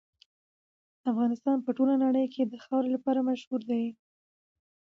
[1.11, 3.83] افغانستان په ټوله نړۍ کې د خاورې لپاره مشهور دی.